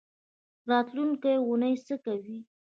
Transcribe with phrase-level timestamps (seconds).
[0.69, 2.35] راتلونکۍ اونۍ څه کوئ؟